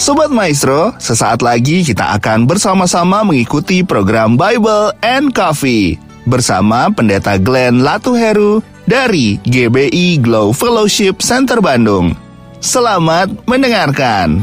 Sobat 0.00 0.32
Maestro, 0.32 0.96
sesaat 0.96 1.44
lagi 1.44 1.84
kita 1.84 2.16
akan 2.16 2.48
bersama-sama 2.48 3.20
mengikuti 3.20 3.84
program 3.84 4.32
Bible 4.32 4.96
and 5.04 5.36
Coffee 5.36 6.00
bersama 6.24 6.88
Pendeta 6.88 7.36
Glenn 7.36 7.84
Latuheru 7.84 8.64
dari 8.88 9.36
GBI 9.44 10.24
Glow 10.24 10.56
Fellowship 10.56 11.20
Center 11.20 11.60
Bandung. 11.60 12.16
Selamat 12.64 13.28
mendengarkan. 13.44 14.40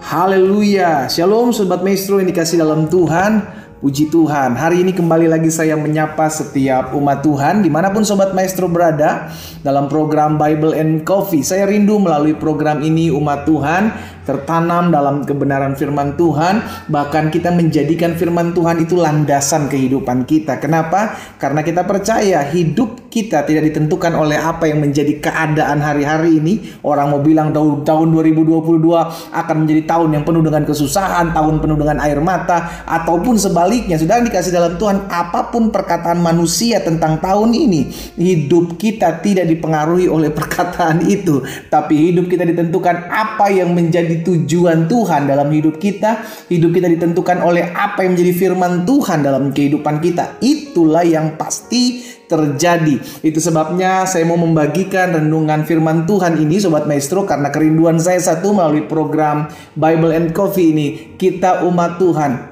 Haleluya, 0.00 1.12
Shalom 1.12 1.52
Sobat 1.52 1.84
Maestro 1.84 2.24
yang 2.24 2.32
dikasih 2.32 2.56
dalam 2.56 2.88
Tuhan 2.88 3.59
Puji 3.80 4.12
Tuhan, 4.12 4.60
hari 4.60 4.84
ini 4.84 4.92
kembali 4.92 5.24
lagi 5.24 5.48
saya 5.48 5.72
menyapa 5.72 6.28
setiap 6.28 6.92
umat 6.92 7.24
Tuhan 7.24 7.64
di 7.64 7.72
mana 7.72 7.88
pun 7.88 8.04
Sobat 8.04 8.36
Maestro 8.36 8.68
berada 8.68 9.32
dalam 9.64 9.88
program 9.88 10.36
Bible 10.36 10.76
and 10.76 11.00
Coffee. 11.00 11.40
Saya 11.40 11.64
rindu 11.64 11.96
melalui 11.96 12.36
program 12.36 12.84
ini 12.84 13.08
umat 13.08 13.48
Tuhan 13.48 13.88
tertanam 14.30 14.94
dalam 14.94 15.26
kebenaran 15.26 15.74
firman 15.74 16.14
Tuhan, 16.14 16.86
bahkan 16.86 17.34
kita 17.34 17.50
menjadikan 17.50 18.14
firman 18.14 18.54
Tuhan 18.54 18.78
itu 18.86 18.94
landasan 18.94 19.66
kehidupan 19.66 20.22
kita. 20.22 20.62
Kenapa? 20.62 21.18
Karena 21.34 21.66
kita 21.66 21.82
percaya 21.82 22.46
hidup 22.46 23.10
kita 23.10 23.42
tidak 23.42 23.66
ditentukan 23.74 24.14
oleh 24.14 24.38
apa 24.38 24.70
yang 24.70 24.78
menjadi 24.78 25.18
keadaan 25.18 25.82
hari-hari 25.82 26.38
ini. 26.38 26.78
Orang 26.86 27.10
mau 27.10 27.18
bilang 27.18 27.50
tahun, 27.50 27.82
tahun 27.82 28.06
2022 28.14 29.34
akan 29.34 29.56
menjadi 29.66 29.82
tahun 29.90 30.08
yang 30.14 30.24
penuh 30.24 30.42
dengan 30.46 30.62
kesusahan, 30.62 31.34
tahun 31.34 31.58
penuh 31.58 31.74
dengan 31.74 31.98
air 31.98 32.22
mata, 32.22 32.86
ataupun 32.86 33.34
sebaliknya. 33.34 33.98
Sudah 33.98 34.22
dikasih 34.22 34.54
dalam 34.54 34.78
Tuhan, 34.78 35.10
apa 35.10 35.50
pun 35.50 35.74
perkataan 35.74 36.22
manusia 36.22 36.78
tentang 36.78 37.18
tahun 37.18 37.50
ini, 37.50 37.90
hidup 38.14 38.78
kita 38.78 39.18
tidak 39.18 39.50
dipengaruhi 39.50 40.06
oleh 40.06 40.30
perkataan 40.38 41.02
itu, 41.10 41.42
tapi 41.66 42.14
hidup 42.14 42.30
kita 42.30 42.46
ditentukan 42.46 43.10
apa 43.10 43.50
yang 43.50 43.74
menjadi 43.74 44.19
tujuan 44.22 44.86
Tuhan 44.86 45.26
dalam 45.28 45.48
hidup 45.50 45.76
kita. 45.76 46.24
Hidup 46.48 46.70
kita 46.74 46.88
ditentukan 46.90 47.42
oleh 47.42 47.70
apa 47.72 48.04
yang 48.04 48.16
menjadi 48.16 48.32
firman 48.36 48.84
Tuhan 48.88 49.24
dalam 49.24 49.50
kehidupan 49.50 49.98
kita. 50.02 50.40
Itulah 50.42 51.04
yang 51.06 51.38
pasti 51.38 52.02
terjadi. 52.30 53.02
Itu 53.26 53.42
sebabnya 53.42 54.06
saya 54.06 54.22
mau 54.22 54.38
membagikan 54.38 55.18
renungan 55.18 55.66
firman 55.66 56.06
Tuhan 56.06 56.38
ini 56.38 56.62
Sobat 56.62 56.86
Maestro 56.86 57.26
karena 57.26 57.50
kerinduan 57.50 57.98
saya 57.98 58.22
satu 58.22 58.54
melalui 58.54 58.86
program 58.86 59.50
Bible 59.74 60.14
and 60.14 60.30
Coffee 60.30 60.70
ini. 60.70 60.86
Kita 61.18 61.66
umat 61.66 61.98
Tuhan 61.98 62.49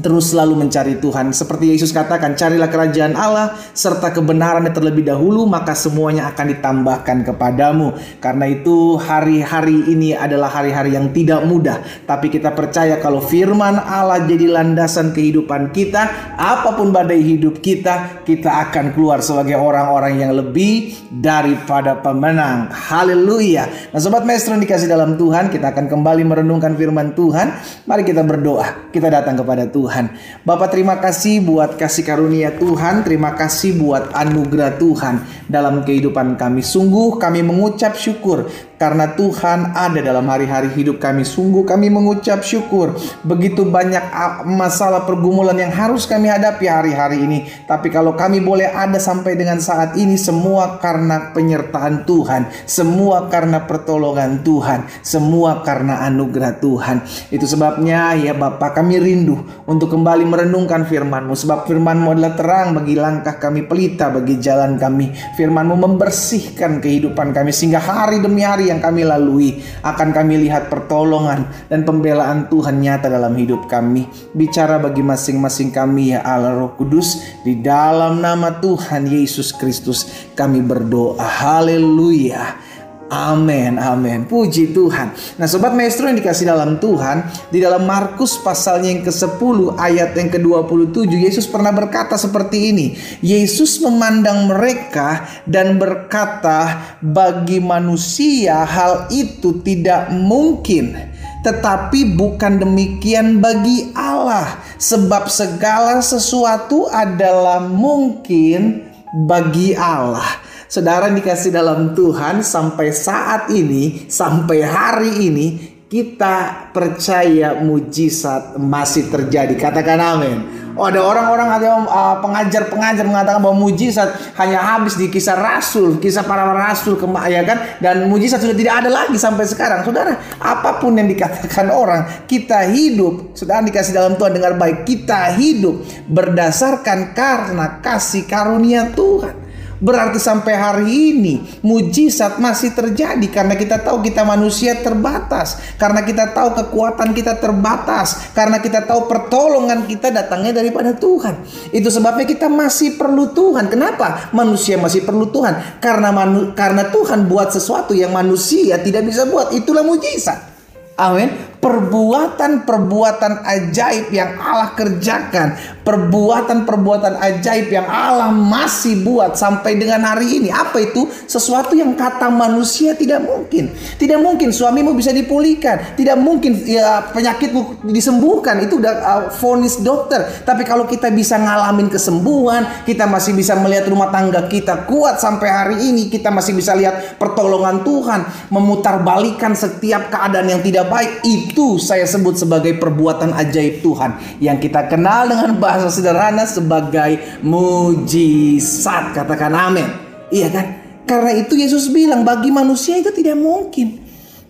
terus 0.00 0.32
selalu 0.32 0.66
mencari 0.66 0.98
Tuhan. 0.98 1.32
Seperti 1.32 1.76
Yesus 1.76 1.94
katakan, 1.94 2.34
carilah 2.34 2.66
kerajaan 2.66 3.14
Allah 3.14 3.54
serta 3.76 4.10
kebenarannya 4.10 4.72
terlebih 4.72 5.06
dahulu, 5.06 5.46
maka 5.46 5.76
semuanya 5.76 6.32
akan 6.32 6.46
ditambahkan 6.56 7.16
kepadamu. 7.28 7.94
Karena 8.18 8.48
itu 8.48 8.96
hari-hari 8.98 9.92
ini 9.92 10.16
adalah 10.16 10.50
hari-hari 10.50 10.96
yang 10.96 11.12
tidak 11.14 11.44
mudah. 11.46 11.84
Tapi 12.08 12.32
kita 12.32 12.56
percaya 12.56 12.98
kalau 12.98 13.20
firman 13.20 13.76
Allah 13.76 14.24
jadi 14.24 14.48
landasan 14.50 15.12
kehidupan 15.12 15.70
kita, 15.70 16.34
apa 16.36 16.74
pun 16.74 16.90
badai 16.90 17.20
hidup 17.20 17.60
kita, 17.60 18.24
kita 18.24 18.68
akan 18.68 18.96
keluar 18.96 19.20
sebagai 19.20 19.60
orang-orang 19.60 20.18
yang 20.18 20.32
lebih 20.34 20.96
daripada 21.12 22.00
pemenang. 22.00 22.72
Haleluya. 22.72 23.92
Nah 23.92 24.00
Sobat 24.00 24.24
Maestro 24.24 24.56
yang 24.56 24.64
dikasih 24.64 24.88
dalam 24.88 25.20
Tuhan, 25.20 25.52
kita 25.52 25.76
akan 25.76 25.86
kembali 25.86 26.22
merenungkan 26.24 26.74
firman 26.74 27.12
Tuhan. 27.12 27.52
Mari 27.84 28.02
kita 28.02 28.24
berdoa. 28.24 28.90
Kita 28.90 29.12
datang 29.12 29.36
kepada 29.36 29.68
Tuhan. 29.68 29.89
Tuhan. 29.90 30.14
Bapak 30.46 30.70
terima 30.70 31.02
kasih 31.02 31.42
buat 31.42 31.74
kasih 31.74 32.06
karunia 32.06 32.54
Tuhan, 32.54 33.02
terima 33.02 33.34
kasih 33.34 33.74
buat 33.74 34.14
anugerah 34.14 34.78
Tuhan 34.78 35.26
dalam 35.50 35.82
kehidupan 35.82 36.38
kami. 36.38 36.62
Sungguh 36.62 37.18
kami 37.18 37.42
mengucap 37.42 37.98
syukur 37.98 38.46
karena 38.80 39.12
Tuhan 39.12 39.76
ada 39.76 40.00
dalam 40.00 40.24
hari-hari 40.24 40.72
hidup 40.72 40.96
kami. 40.96 41.20
Sungguh 41.20 41.68
kami 41.68 41.92
mengucap 41.92 42.40
syukur. 42.40 42.96
Begitu 43.20 43.68
banyak 43.68 44.00
masalah 44.48 45.04
pergumulan 45.04 45.52
yang 45.60 45.68
harus 45.68 46.08
kami 46.08 46.32
hadapi 46.32 46.64
hari-hari 46.64 47.20
ini. 47.20 47.44
Tapi 47.68 47.92
kalau 47.92 48.16
kami 48.16 48.40
boleh 48.40 48.72
ada 48.72 48.96
sampai 48.96 49.36
dengan 49.36 49.60
saat 49.60 50.00
ini 50.00 50.16
semua 50.16 50.80
karena 50.80 51.28
penyertaan 51.36 52.08
Tuhan. 52.08 52.48
Semua 52.64 53.28
karena 53.28 53.68
pertolongan 53.68 54.40
Tuhan. 54.40 54.88
Semua 55.04 55.60
karena 55.60 56.00
anugerah 56.08 56.56
Tuhan. 56.56 57.04
Itu 57.28 57.44
sebabnya 57.44 58.16
ya 58.16 58.32
Bapak 58.32 58.80
kami 58.80 58.96
rindu 58.96 59.44
untuk 59.68 59.92
kembali 59.92 60.24
merenungkan 60.24 60.88
firman-Mu. 60.88 61.36
Sebab 61.36 61.68
firman-Mu 61.68 62.16
adalah 62.16 62.32
terang 62.32 62.72
bagi 62.72 62.96
langkah 62.96 63.36
kami 63.36 63.68
pelita 63.68 64.08
bagi 64.08 64.40
jalan 64.40 64.80
kami. 64.80 65.12
Firman-Mu 65.36 65.76
membersihkan 65.76 66.80
kehidupan 66.80 67.36
kami 67.36 67.52
sehingga 67.52 67.76
hari 67.76 68.24
demi 68.24 68.40
hari 68.40 68.69
yang 68.70 68.78
kami 68.78 69.02
lalui 69.02 69.58
akan 69.82 70.14
kami 70.14 70.46
lihat 70.46 70.70
pertolongan 70.70 71.50
dan 71.66 71.82
pembelaan 71.82 72.46
Tuhan 72.46 72.78
nyata 72.78 73.10
dalam 73.10 73.34
hidup 73.34 73.66
kami. 73.66 74.06
Bicara 74.30 74.78
bagi 74.78 75.02
masing-masing 75.02 75.74
kami 75.74 76.14
ya 76.14 76.22
Allah 76.22 76.54
Roh 76.54 76.78
Kudus 76.78 77.18
di 77.42 77.58
dalam 77.58 78.22
nama 78.22 78.62
Tuhan 78.62 79.10
Yesus 79.10 79.50
Kristus 79.50 80.30
kami 80.38 80.62
berdoa. 80.62 81.18
Haleluya. 81.18 82.69
Amin, 83.10 83.74
amin. 83.74 84.22
Puji 84.22 84.70
Tuhan. 84.70 85.10
Nah, 85.34 85.50
sobat 85.50 85.74
maestro 85.74 86.06
yang 86.06 86.14
dikasih 86.14 86.46
dalam 86.46 86.78
Tuhan, 86.78 87.26
di 87.50 87.58
dalam 87.58 87.82
Markus 87.82 88.38
pasalnya 88.38 88.86
yang 88.86 89.02
ke-10 89.02 89.74
ayat 89.74 90.14
yang 90.14 90.30
ke-27 90.30 91.10
Yesus 91.18 91.50
pernah 91.50 91.74
berkata 91.74 92.14
seperti 92.14 92.70
ini. 92.70 92.94
Yesus 93.18 93.82
memandang 93.82 94.46
mereka 94.46 95.26
dan 95.42 95.74
berkata, 95.74 96.94
"Bagi 97.02 97.58
manusia 97.58 98.62
hal 98.62 99.10
itu 99.10 99.58
tidak 99.58 100.14
mungkin." 100.14 100.94
Tetapi 101.42 102.14
bukan 102.14 102.62
demikian 102.62 103.42
bagi 103.42 103.90
Allah, 103.90 104.54
sebab 104.78 105.26
segala 105.26 105.98
sesuatu 105.98 106.86
adalah 106.86 107.58
mungkin 107.58 108.86
bagi 109.26 109.74
Allah. 109.74 110.49
Saudara 110.70 111.10
dikasih 111.10 111.50
dalam 111.50 111.98
Tuhan 111.98 112.46
sampai 112.46 112.94
saat 112.94 113.50
ini, 113.50 114.06
sampai 114.06 114.62
hari 114.62 115.26
ini 115.26 115.46
kita 115.90 116.70
percaya 116.70 117.58
mujizat 117.58 118.54
masih 118.54 119.10
terjadi. 119.10 119.50
Katakan 119.58 119.98
amin. 119.98 120.38
Oh 120.78 120.86
ada 120.86 121.02
orang-orang 121.02 121.50
ada 121.50 121.74
uh, 121.74 122.16
pengajar-pengajar 122.22 123.02
mengatakan 123.02 123.42
bahwa 123.42 123.66
mujizat 123.66 124.14
hanya 124.38 124.62
habis 124.62 124.94
di 124.94 125.10
kisah 125.10 125.34
rasul, 125.34 125.98
kisah 125.98 126.22
para 126.22 126.46
rasul 126.54 126.94
ya 127.26 127.42
kan 127.42 127.82
dan 127.82 128.06
mujizat 128.06 128.38
sudah 128.38 128.54
tidak 128.54 128.86
ada 128.86 128.94
lagi 128.94 129.18
sampai 129.18 129.50
sekarang. 129.50 129.82
Saudara, 129.82 130.22
apa 130.38 130.78
pun 130.78 130.94
yang 130.94 131.10
dikatakan 131.10 131.66
orang, 131.82 132.30
kita 132.30 132.70
hidup, 132.70 133.34
saudara 133.34 133.66
dikasih 133.66 133.90
dalam 133.90 134.14
Tuhan 134.14 134.38
dengar 134.38 134.54
baik, 134.54 134.86
kita 134.86 135.34
hidup 135.34 135.82
berdasarkan 136.06 137.10
karena 137.10 137.82
kasih 137.82 138.22
karunia 138.30 138.86
Tuhan. 138.94 139.49
Berarti 139.80 140.20
sampai 140.20 140.54
hari 140.60 140.86
ini 140.92 141.40
mujizat 141.64 142.36
masih 142.36 142.76
terjadi 142.76 143.24
karena 143.32 143.56
kita 143.56 143.80
tahu 143.80 144.04
kita 144.04 144.28
manusia 144.28 144.76
terbatas, 144.76 145.56
karena 145.80 146.04
kita 146.04 146.36
tahu 146.36 146.52
kekuatan 146.52 147.16
kita 147.16 147.40
terbatas, 147.40 148.28
karena 148.36 148.60
kita 148.60 148.84
tahu 148.84 149.08
pertolongan 149.08 149.88
kita 149.88 150.12
datangnya 150.12 150.60
daripada 150.60 150.92
Tuhan. 150.92 151.40
Itu 151.72 151.88
sebabnya 151.88 152.28
kita 152.28 152.52
masih 152.52 153.00
perlu 153.00 153.32
Tuhan. 153.32 153.72
Kenapa? 153.72 154.28
Manusia 154.36 154.76
masih 154.76 155.00
perlu 155.00 155.32
Tuhan 155.32 155.80
karena 155.80 156.12
manu 156.12 156.52
karena 156.52 156.92
Tuhan 156.92 157.24
buat 157.24 157.48
sesuatu 157.48 157.96
yang 157.96 158.12
manusia 158.12 158.76
tidak 158.84 159.08
bisa 159.08 159.24
buat. 159.24 159.48
Itulah 159.56 159.80
mujizat. 159.80 160.52
Amin 161.00 161.50
perbuatan-perbuatan 161.60 163.44
ajaib 163.44 164.08
yang 164.10 164.40
Allah 164.40 164.72
kerjakan, 164.72 165.48
perbuatan-perbuatan 165.90 167.18
ajaib 167.18 167.74
yang 167.74 167.86
Allah 167.90 168.30
masih 168.30 169.02
buat 169.02 169.34
sampai 169.34 169.74
dengan 169.74 170.06
hari 170.06 170.38
ini. 170.38 170.48
Apa 170.54 170.78
itu? 170.78 171.10
Sesuatu 171.26 171.74
yang 171.74 171.98
kata 171.98 172.30
manusia 172.30 172.94
tidak 172.94 173.26
mungkin. 173.26 173.74
Tidak 173.74 174.18
mungkin 174.22 174.54
suamimu 174.54 174.94
bisa 174.94 175.10
dipulihkan, 175.10 175.98
tidak 175.98 176.14
mungkin 176.22 176.62
ya 176.62 177.10
penyakitmu 177.10 177.90
disembuhkan. 177.90 178.62
Itu 178.62 178.78
udah 178.78 178.94
uh, 179.34 179.68
dokter. 179.82 180.46
Tapi 180.46 180.62
kalau 180.62 180.86
kita 180.86 181.10
bisa 181.10 181.34
ngalamin 181.40 181.90
kesembuhan, 181.90 182.86
kita 182.86 183.10
masih 183.10 183.34
bisa 183.34 183.58
melihat 183.58 183.90
rumah 183.90 184.14
tangga 184.14 184.46
kita 184.46 184.86
kuat 184.86 185.18
sampai 185.18 185.48
hari 185.50 185.76
ini, 185.90 186.06
kita 186.06 186.30
masih 186.30 186.54
bisa 186.54 186.76
lihat 186.78 187.18
pertolongan 187.18 187.82
Tuhan 187.82 188.20
memutar 188.54 189.02
balikan 189.02 189.58
setiap 189.58 190.12
keadaan 190.12 190.46
yang 190.46 190.62
tidak 190.62 190.86
baik. 190.86 191.24
Itu 191.26 191.80
saya 191.80 192.04
sebut 192.04 192.36
sebagai 192.36 192.76
perbuatan 192.76 193.32
ajaib 193.34 193.82
Tuhan 193.82 194.38
yang 194.38 194.60
kita 194.60 194.86
kenal 194.86 195.26
dengan 195.26 195.56
bahasa 195.56 195.79
sederhana 195.88 196.44
sebagai 196.44 197.40
mujizat. 197.40 199.16
Katakan 199.16 199.56
amin. 199.56 199.86
Iya 200.28 200.52
kan? 200.52 200.66
Karena 201.08 201.32
itu 201.40 201.56
Yesus 201.56 201.88
bilang 201.88 202.22
bagi 202.22 202.52
manusia 202.52 203.00
itu 203.00 203.08
tidak 203.10 203.40
mungkin. 203.40 203.98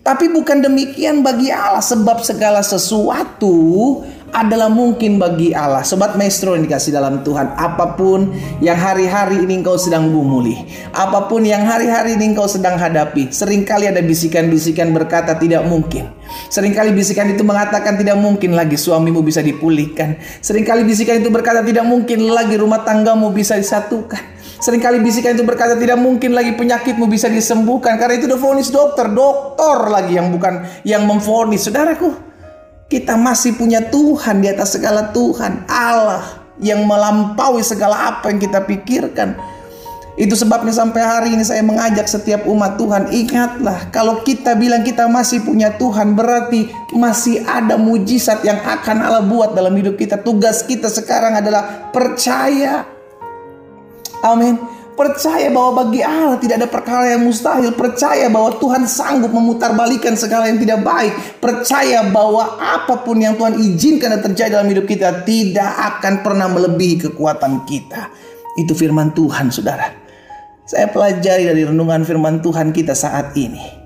Tapi 0.01 0.33
bukan 0.33 0.65
demikian 0.65 1.21
bagi 1.21 1.53
Allah 1.53 1.81
sebab 1.81 2.25
segala 2.25 2.65
sesuatu 2.65 4.01
adalah 4.31 4.71
mungkin 4.71 5.19
bagi 5.19 5.51
Allah. 5.51 5.83
Sobat 5.83 6.15
Maestro 6.15 6.55
yang 6.55 6.63
dikasih 6.65 6.95
dalam 6.95 7.21
Tuhan, 7.21 7.55
apa 7.55 7.95
pun 7.99 8.31
yang 8.63 8.79
hari-hari 8.79 9.43
ini 9.43 9.61
engkau 9.61 9.75
sedang 9.75 10.11
gumuli, 10.11 10.55
apa 10.95 11.27
pun 11.27 11.43
yang 11.43 11.67
hari-hari 11.67 12.15
ini 12.15 12.35
engkau 12.35 12.47
sedang 12.47 12.79
hadapi, 12.79 13.29
sering 13.31 13.67
kali 13.67 13.91
ada 13.91 13.99
bisikan-bisikan 13.99 14.91
berkata 14.95 15.35
tidak 15.35 15.67
mungkin. 15.67 16.09
Seringkali 16.47 16.95
bisikan 16.95 17.27
itu 17.27 17.43
mengatakan 17.43 17.99
tidak 17.99 18.15
mungkin 18.15 18.55
lagi 18.55 18.79
suamimu 18.79 19.19
bisa 19.19 19.43
dipulihkan. 19.43 20.15
Seringkali 20.39 20.87
bisikan 20.87 21.19
itu 21.19 21.27
berkata 21.27 21.59
tidak 21.59 21.83
mungkin 21.83 22.31
lagi 22.31 22.55
rumah 22.55 22.87
tanggamu 22.87 23.35
bisa 23.35 23.59
disatukan. 23.59 24.39
Seringkali 24.61 25.01
bisikan 25.01 25.33
itu 25.33 25.41
berkata 25.41 25.73
tidak 25.73 25.97
mungkin 25.97 26.37
lagi 26.37 26.53
penyakitmu 26.53 27.09
bisa 27.09 27.27
disembuhkan 27.27 27.97
karena 27.97 28.15
itu 28.21 28.29
udah 28.29 28.39
vonis 28.39 28.69
dokter, 28.69 29.09
dokter 29.09 29.89
lagi 29.89 30.15
yang 30.15 30.29
bukan 30.29 30.63
yang 30.85 31.03
memvonis. 31.03 31.65
Saudaraku, 31.65 32.30
kita 32.91 33.15
masih 33.15 33.55
punya 33.55 33.79
Tuhan 33.87 34.43
di 34.43 34.51
atas 34.51 34.75
segala 34.75 35.15
Tuhan, 35.15 35.63
Allah 35.71 36.43
yang 36.59 36.83
melampaui 36.83 37.63
segala 37.63 38.11
apa 38.11 38.27
yang 38.27 38.43
kita 38.43 38.67
pikirkan. 38.67 39.39
Itu 40.19 40.35
sebabnya 40.35 40.75
sampai 40.75 40.99
hari 40.99 41.29
ini 41.39 41.47
saya 41.47 41.63
mengajak 41.63 42.03
setiap 42.03 42.43
umat 42.43 42.75
Tuhan, 42.75 43.07
ingatlah 43.15 43.87
kalau 43.95 44.19
kita 44.27 44.59
bilang 44.59 44.83
kita 44.83 45.07
masih 45.07 45.39
punya 45.39 45.71
Tuhan, 45.79 46.19
berarti 46.19 46.67
masih 46.91 47.47
ada 47.47 47.79
mujizat 47.79 48.43
yang 48.43 48.59
akan 48.59 48.97
Allah 48.99 49.23
buat 49.23 49.55
dalam 49.55 49.71
hidup 49.71 49.95
kita. 49.95 50.19
Tugas 50.19 50.67
kita 50.67 50.91
sekarang 50.91 51.39
adalah 51.39 51.89
percaya 51.95 52.83
Amin. 54.21 54.53
Percaya 55.01 55.49
bahwa 55.49 55.81
bagi 55.81 56.05
Allah 56.05 56.37
tidak 56.37 56.61
ada 56.61 56.69
perkara 56.69 57.17
yang 57.17 57.25
mustahil. 57.25 57.73
Percaya 57.73 58.29
bahwa 58.29 58.53
Tuhan 58.61 58.85
sanggup 58.85 59.33
memutarbalikkan 59.33 60.13
segala 60.13 60.45
yang 60.45 60.61
tidak 60.61 60.85
baik. 60.85 61.41
Percaya 61.41 62.05
bahwa 62.05 62.61
apa 62.61 63.01
pun 63.01 63.17
yang 63.17 63.33
Tuhan 63.33 63.57
izinkan 63.57 64.13
dan 64.13 64.21
terjadi 64.21 64.61
dalam 64.61 64.69
hidup 64.69 64.85
kita 64.85 65.25
tidak 65.25 65.73
akan 65.97 66.21
pernah 66.21 66.45
melebihi 66.53 67.09
kekuatan 67.09 67.65
kita. 67.65 68.13
Itu 68.61 68.77
firman 68.77 69.09
Tuhan, 69.17 69.49
saudara. 69.49 69.89
Saya 70.69 70.85
pelajari 70.93 71.49
dari 71.49 71.65
renungan 71.65 72.05
firman 72.05 72.37
Tuhan 72.45 72.69
kita 72.69 72.93
saat 72.93 73.33
ini. 73.33 73.80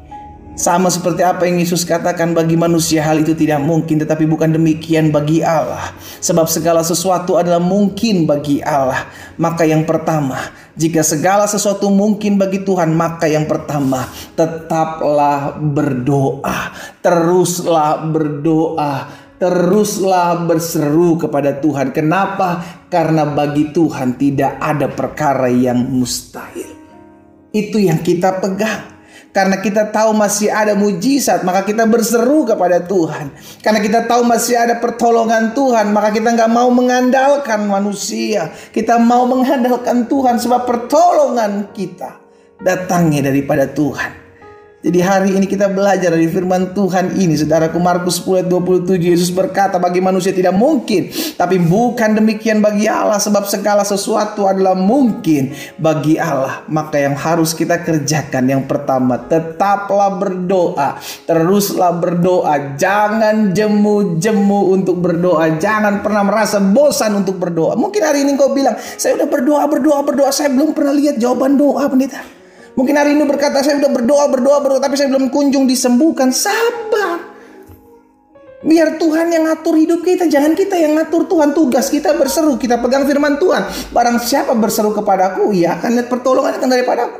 Sama 0.55 0.87
seperti 0.87 1.19
apa 1.19 1.43
yang 1.43 1.59
Yesus 1.59 1.83
katakan 1.83 2.31
bagi 2.31 2.55
manusia 2.55 3.03
hal 3.03 3.19
itu 3.19 3.35
tidak 3.35 3.59
mungkin 3.59 3.99
tetapi 3.99 4.23
bukan 4.23 4.55
demikian 4.55 5.11
bagi 5.11 5.43
Allah. 5.43 5.91
Sebab 6.23 6.47
segala 6.47 6.79
sesuatu 6.79 7.35
adalah 7.35 7.59
mungkin 7.59 8.23
bagi 8.23 8.63
Allah. 8.63 9.03
Maka 9.35 9.67
yang 9.67 9.83
pertama, 9.83 10.39
jika 10.79 11.03
segala 11.03 11.43
sesuatu 11.43 11.91
mungkin 11.91 12.39
bagi 12.39 12.63
Tuhan, 12.63 12.95
maka 12.95 13.27
yang 13.27 13.51
pertama, 13.51 14.07
tetaplah 14.39 15.59
berdoa. 15.59 16.71
Teruslah 17.03 18.07
berdoa. 18.07 19.11
Teruslah 19.35 20.39
berseru 20.47 21.19
kepada 21.19 21.59
Tuhan. 21.59 21.91
Kenapa? 21.91 22.63
Karena 22.87 23.27
bagi 23.27 23.75
Tuhan 23.75 24.15
tidak 24.15 24.55
ada 24.63 24.87
perkara 24.87 25.51
yang 25.51 25.83
mustahil. 25.83 26.71
Itu 27.51 27.75
yang 27.75 27.99
kita 27.99 28.39
pegang. 28.39 28.94
Karena 29.35 29.59
kita 29.59 29.91
tahu 29.91 30.15
masih 30.15 30.47
ada 30.47 30.79
mujizat, 30.79 31.43
maka 31.43 31.67
kita 31.67 31.83
berseru 31.83 32.47
kepada 32.47 32.79
Tuhan. 32.79 33.35
Karena 33.59 33.83
kita 33.83 34.07
tahu 34.07 34.23
masih 34.23 34.55
ada 34.55 34.79
pertolongan 34.79 35.51
Tuhan, 35.51 35.91
maka 35.91 36.15
kita 36.15 36.31
nggak 36.31 36.51
mau 36.55 36.71
mengandalkan 36.71 37.67
manusia. 37.67 38.55
Kita 38.71 38.95
mau 38.95 39.27
mengandalkan 39.27 40.07
Tuhan 40.07 40.39
sebab 40.39 40.63
pertolongan 40.63 41.67
kita 41.75 42.15
datangnya 42.63 43.27
daripada 43.27 43.67
Tuhan. 43.67 44.24
Jadi 44.85 45.01
hari 45.01 45.33
ini 45.33 45.49
kita 45.49 45.65
belajar 45.65 46.13
dari 46.13 46.29
firman 46.29 46.77
Tuhan 46.77 47.17
ini. 47.17 47.33
Saudaraku 47.33 47.81
Markus 47.81 48.21
10 48.21 48.45
27 48.45 49.01
Yesus 49.01 49.33
berkata 49.33 49.81
bagi 49.81 49.97
manusia 49.97 50.29
tidak 50.29 50.53
mungkin. 50.53 51.09
Tapi 51.09 51.57
bukan 51.57 52.21
demikian 52.21 52.61
bagi 52.61 52.85
Allah. 52.85 53.17
Sebab 53.17 53.49
segala 53.49 53.81
sesuatu 53.81 54.45
adalah 54.45 54.77
mungkin 54.77 55.57
bagi 55.81 56.21
Allah. 56.21 56.61
Maka 56.69 57.01
yang 57.01 57.17
harus 57.17 57.57
kita 57.57 57.81
kerjakan 57.81 58.45
yang 58.45 58.69
pertama. 58.69 59.17
Tetaplah 59.25 60.21
berdoa. 60.21 61.01
Teruslah 61.25 61.89
berdoa. 61.97 62.77
Jangan 62.77 63.57
jemu-jemu 63.57 64.59
untuk 64.69 65.01
berdoa. 65.01 65.49
Jangan 65.57 66.05
pernah 66.05 66.21
merasa 66.21 66.61
bosan 66.61 67.25
untuk 67.25 67.41
berdoa. 67.41 67.73
Mungkin 67.73 68.05
hari 68.05 68.21
ini 68.21 68.37
kau 68.37 68.53
bilang. 68.53 68.77
Saya 68.77 69.17
udah 69.17 69.33
berdoa, 69.33 69.65
berdoa, 69.65 70.05
berdoa. 70.05 70.29
Saya 70.29 70.53
belum 70.53 70.77
pernah 70.77 70.93
lihat 70.93 71.17
jawaban 71.17 71.57
doa 71.57 71.89
pendeta. 71.89 72.44
Mungkin 72.75 72.95
hari 72.95 73.15
ini 73.15 73.23
berkata 73.23 73.63
saya 73.63 73.79
sudah 73.79 73.91
berdoa, 73.91 74.27
berdoa, 74.27 74.59
berdoa, 74.59 74.81
tapi 74.83 74.99
saya 74.99 75.07
belum 75.07 75.31
kunjung 75.31 75.63
disembuhkan. 75.63 76.35
Sabar. 76.35 77.33
Biar 78.65 78.99
Tuhan 78.99 79.31
yang 79.31 79.47
ngatur 79.47 79.77
hidup 79.79 80.01
kita, 80.03 80.27
jangan 80.27 80.57
kita 80.57 80.75
yang 80.75 80.99
ngatur 80.99 81.29
Tuhan. 81.29 81.55
Tugas 81.55 81.87
kita 81.87 82.17
berseru, 82.19 82.59
kita 82.59 82.81
pegang 82.83 83.07
firman 83.07 83.39
Tuhan. 83.39 83.93
Barang 83.95 84.19
siapa 84.19 84.51
berseru 84.57 84.91
kepadaku, 84.91 85.55
ia 85.55 85.79
akan 85.79 85.89
lihat 85.95 86.07
pertolongan 86.11 86.59
akan 86.59 86.69
daripadaku. 86.73 87.19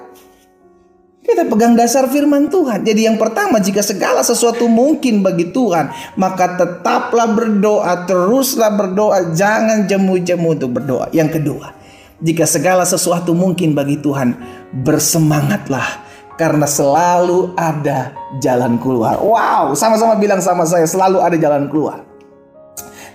Kita 1.25 1.41
pegang 1.49 1.73
dasar 1.73 2.05
firman 2.05 2.53
Tuhan. 2.53 2.85
Jadi 2.85 3.09
yang 3.09 3.17
pertama, 3.17 3.57
jika 3.57 3.81
segala 3.81 4.21
sesuatu 4.21 4.69
mungkin 4.69 5.25
bagi 5.25 5.49
Tuhan, 5.49 5.89
maka 6.21 6.53
tetaplah 6.53 7.25
berdoa, 7.33 8.05
teruslah 8.05 8.69
berdoa, 8.73 9.33
jangan 9.33 9.89
jemu-jemu 9.89 10.47
untuk 10.53 10.77
berdoa. 10.77 11.09
Yang 11.09 11.41
kedua, 11.41 11.73
jika 12.23 12.47
segala 12.47 12.88
sesuatu 12.88 13.35
mungkin 13.35 13.75
bagi 13.75 14.00
Tuhan, 14.00 14.35
bersemangatlah 14.88 15.83
karena 16.39 16.67
selalu 16.67 17.51
ada 17.59 18.15
jalan 18.39 18.79
keluar. 18.79 19.19
Wow, 19.19 19.75
sama-sama 19.75 20.15
bilang 20.15 20.39
sama 20.39 20.63
saya, 20.63 20.88
selalu 20.88 21.19
ada 21.19 21.35
jalan 21.35 21.67
keluar. 21.67 22.03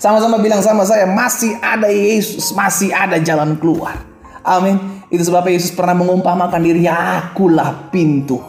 Sama-sama 0.01 0.41
bilang 0.41 0.65
sama 0.65 0.85
saya, 0.89 1.05
masih 1.05 1.57
ada 1.61 1.89
Yesus, 1.93 2.57
masih 2.57 2.89
ada 2.93 3.21
jalan 3.21 3.57
keluar. 3.61 4.01
Amin. 4.41 4.81
Itu 5.13 5.29
sebabnya 5.29 5.53
Yesus 5.53 5.77
pernah 5.77 5.93
mengumpamakan 5.93 6.61
dirinya, 6.61 7.21
akulah 7.21 7.93
pintu. 7.93 8.41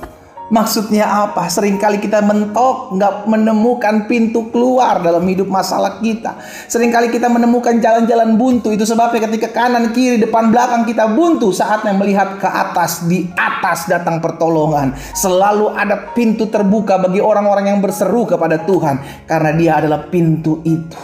Maksudnya 0.51 1.07
apa? 1.07 1.47
Seringkali 1.47 2.03
kita 2.03 2.19
mentok, 2.19 2.91
nggak 2.99 3.23
menemukan 3.23 4.03
pintu 4.11 4.51
keluar 4.51 4.99
dalam 4.99 5.23
hidup 5.23 5.47
masalah 5.47 6.03
kita. 6.03 6.35
Seringkali 6.67 7.07
kita 7.07 7.31
menemukan 7.31 7.79
jalan-jalan 7.79 8.35
buntu. 8.35 8.75
Itu 8.75 8.83
sebabnya 8.83 9.31
ketika 9.31 9.47
kanan, 9.55 9.95
kiri, 9.95 10.19
depan, 10.19 10.51
belakang 10.51 10.83
kita 10.83 11.07
buntu. 11.07 11.55
Saatnya 11.55 11.95
melihat 11.95 12.35
ke 12.35 12.51
atas, 12.51 13.07
di 13.07 13.31
atas 13.31 13.87
datang 13.87 14.19
pertolongan. 14.19 14.91
Selalu 15.15 15.71
ada 15.71 16.11
pintu 16.11 16.51
terbuka 16.51 16.99
bagi 16.99 17.23
orang-orang 17.23 17.71
yang 17.71 17.79
berseru 17.79 18.27
kepada 18.27 18.59
Tuhan. 18.67 19.23
Karena 19.23 19.55
dia 19.55 19.71
adalah 19.79 20.11
pintu 20.11 20.59
itu. 20.67 20.99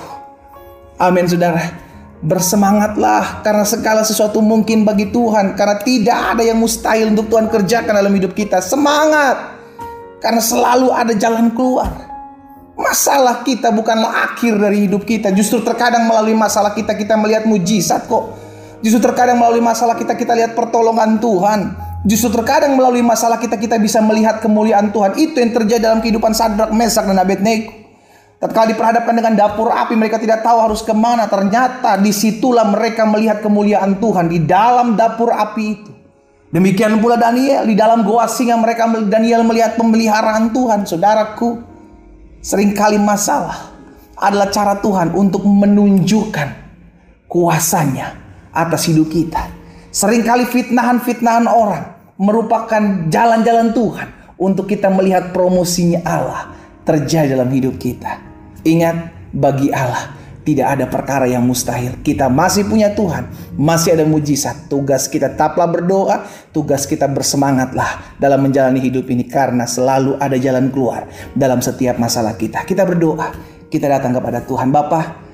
Amin 0.99 1.23
saudara. 1.23 1.86
Bersemangatlah 2.17 3.45
karena 3.45 3.61
segala 3.61 4.01
sesuatu 4.01 4.41
mungkin 4.41 4.81
bagi 4.81 5.13
Tuhan 5.13 5.53
karena 5.53 5.77
tidak 5.85 6.17
ada 6.33 6.41
yang 6.41 6.57
mustahil 6.57 7.13
untuk 7.13 7.29
Tuhan 7.29 7.45
kerjakan 7.45 7.93
dalam 7.93 8.09
hidup 8.09 8.33
kita. 8.33 8.57
Semangat 8.57 9.57
karena 10.17 10.41
selalu 10.41 10.89
ada 10.89 11.13
jalan 11.13 11.53
keluar. 11.53 11.93
Masalah 12.73 13.45
kita 13.45 13.69
bukanlah 13.69 14.33
akhir 14.33 14.57
dari 14.57 14.89
hidup 14.89 15.05
kita. 15.05 15.29
Justru 15.29 15.61
terkadang 15.61 16.09
melalui 16.09 16.33
masalah 16.33 16.73
kita 16.73 16.97
kita 16.97 17.13
melihat 17.21 17.45
mujizat 17.45 18.09
kok. 18.09 18.33
Justru 18.81 18.97
terkadang 19.01 19.37
melalui 19.37 19.61
masalah 19.61 19.93
kita 19.93 20.17
kita 20.17 20.33
lihat 20.33 20.57
pertolongan 20.57 21.21
Tuhan. 21.21 21.73
Justru 22.05 22.33
terkadang 22.33 22.73
melalui 22.73 23.05
masalah 23.05 23.37
kita 23.37 23.61
kita 23.61 23.77
bisa 23.77 24.01
melihat 24.01 24.41
kemuliaan 24.41 24.89
Tuhan. 24.89 25.17
Itu 25.21 25.37
yang 25.37 25.53
terjadi 25.53 25.93
dalam 25.93 26.01
kehidupan 26.01 26.33
Sadrak, 26.33 26.73
Mesak 26.73 27.05
dan 27.05 27.21
Abednego. 27.21 27.86
Tatkala 28.37 28.69
diperhadapkan 28.69 29.17
dengan 29.17 29.33
dapur 29.33 29.73
api, 29.73 29.97
mereka 29.97 30.21
tidak 30.21 30.45
tahu 30.45 30.61
harus 30.61 30.85
ke 30.85 30.93
mana. 30.93 31.25
Ternyata 31.25 31.97
di 31.97 32.13
situlah 32.13 32.69
mereka 32.69 33.01
melihat 33.01 33.41
kemuliaan 33.41 33.97
Tuhan 33.97 34.29
di 34.29 34.45
dalam 34.45 34.93
dapur 34.93 35.33
api 35.33 35.63
itu. 35.65 35.91
Demikian 36.53 37.01
pula 37.01 37.17
Daniel 37.17 37.65
di 37.65 37.73
dalam 37.73 38.05
goa 38.05 38.29
singa 38.29 38.55
mereka 38.55 38.85
Daniel 39.09 39.41
melihat 39.41 39.73
pemeliharaan 39.73 40.53
Tuhan. 40.53 40.85
Saudaraku, 40.85 41.65
sering 42.45 42.77
kali 42.77 43.01
masalah 43.01 43.73
adalah 44.21 44.53
cara 44.53 44.77
Tuhan 44.85 45.17
untuk 45.17 45.41
menunjukkan 45.41 46.49
kuasanya 47.25 48.15
atas 48.53 48.85
hidup 48.85 49.09
kita. 49.09 49.49
Seringkali 49.89 50.45
fitnahan-fitnahan 50.45 51.49
orang 51.49 51.83
merupakan 52.21 53.09
jalan-jalan 53.09 53.73
Tuhan 53.73 54.07
untuk 54.37 54.69
kita 54.69 54.93
melihat 54.93 55.33
promosinya 55.33 56.05
Allah 56.05 56.53
terjadi 56.85 57.33
dalam 57.33 57.49
hidup 57.49 57.81
kita. 57.81 58.26
Ingat, 58.67 59.31
bagi 59.31 59.71
Allah 59.71 60.17
tidak 60.47 60.67
ada 60.79 60.85
perkara 60.87 61.27
yang 61.27 61.43
mustahil. 61.43 61.99
Kita 61.99 62.31
masih 62.31 62.63
punya 62.71 62.95
Tuhan, 62.95 63.27
masih 63.59 63.99
ada 63.99 64.07
mujizat. 64.07 64.71
Tugas 64.71 65.11
kita 65.11 65.35
tetaplah 65.35 65.67
berdoa, 65.67 66.23
tugas 66.55 66.87
kita 66.87 67.03
bersemangatlah 67.11 68.15
dalam 68.15 68.47
menjalani 68.47 68.79
hidup 68.79 69.11
ini 69.11 69.27
karena 69.27 69.67
selalu 69.67 70.15
ada 70.15 70.39
jalan 70.39 70.71
keluar 70.71 71.11
dalam 71.35 71.59
setiap 71.59 71.99
masalah 71.99 72.39
kita. 72.39 72.63
Kita 72.63 72.87
berdoa, 72.87 73.35
kita 73.67 73.91
datang 73.91 74.15
kepada 74.15 74.39
Tuhan. 74.47 74.71
Bapak, 74.71 75.26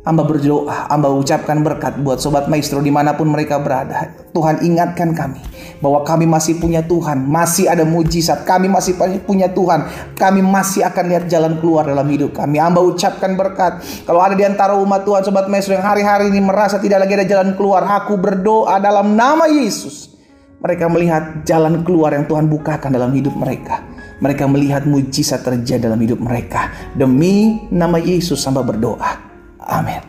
Amba 0.00 0.24
berdoa, 0.24 0.88
amba 0.88 1.12
ucapkan 1.12 1.60
berkat 1.60 2.00
buat 2.00 2.24
Sobat 2.24 2.48
Maestro 2.48 2.80
di 2.80 2.88
mana 2.88 3.12
pun 3.20 3.28
mereka 3.28 3.60
berada. 3.60 4.08
Tuhan 4.32 4.64
ingatkan 4.64 5.12
kami 5.12 5.36
bahwa 5.84 6.00
kami 6.08 6.24
masih 6.24 6.56
punya 6.56 6.80
Tuhan, 6.80 7.20
masih 7.28 7.68
ada 7.68 7.84
mujizat, 7.84 8.48
kami 8.48 8.72
masih 8.72 8.96
punya 9.28 9.52
Tuhan, 9.52 9.84
kami 10.16 10.40
masih 10.40 10.88
akan 10.88 11.04
lihat 11.04 11.28
jalan 11.28 11.60
keluar 11.60 11.84
dalam 11.84 12.08
hidup 12.08 12.32
kami. 12.32 12.56
Amba 12.56 12.80
ucapkan 12.80 13.36
berkat. 13.36 13.84
Kalau 14.08 14.24
ada 14.24 14.32
di 14.32 14.40
antara 14.40 14.72
umat 14.80 15.04
Tuhan 15.04 15.20
Sobat 15.20 15.52
Maestro 15.52 15.76
yang 15.76 15.84
hari-hari 15.84 16.32
ini 16.32 16.40
merasa 16.40 16.80
tidak 16.80 17.04
lagi 17.04 17.20
ada 17.20 17.28
jalan 17.28 17.52
keluar, 17.52 17.84
aku 17.84 18.16
berdoa 18.16 18.80
dalam 18.80 19.12
nama 19.12 19.52
Yesus. 19.52 20.16
Mereka 20.64 20.88
melihat 20.88 21.44
jalan 21.44 21.84
keluar 21.84 22.16
yang 22.16 22.24
Tuhan 22.24 22.48
bukakan 22.48 22.88
dalam 22.88 23.12
hidup 23.12 23.36
mereka. 23.36 23.84
Mereka 24.24 24.48
melihat 24.48 24.88
mujizat 24.88 25.44
terjadi 25.44 25.92
dalam 25.92 26.00
hidup 26.00 26.24
mereka. 26.24 26.72
Demi 26.96 27.68
nama 27.68 28.00
Yesus 28.00 28.40
hamba 28.48 28.64
berdoa. 28.64 29.29
Amin. 29.68 30.00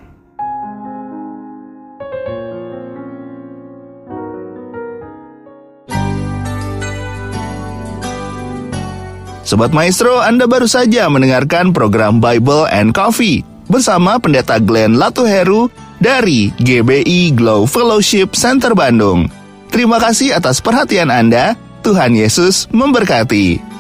Sobat 9.51 9.75
Maestro, 9.75 10.24
Anda 10.24 10.48
baru 10.48 10.63
saja 10.63 11.12
mendengarkan 11.12 11.75
program 11.75 12.24
Bible 12.24 12.72
and 12.72 12.96
Coffee 12.96 13.43
bersama 13.67 14.15
Pendeta 14.15 14.63
Glenn 14.63 14.96
Latuheru 14.96 15.67
dari 16.00 16.55
GBI 16.55 17.36
Glow 17.36 17.67
Fellowship 17.67 18.31
Center 18.31 18.72
Bandung. 18.72 19.27
Terima 19.67 20.00
kasih 20.00 20.39
atas 20.39 20.63
perhatian 20.63 21.12
Anda. 21.12 21.60
Tuhan 21.84 22.15
Yesus 22.15 22.70
memberkati. 22.72 23.71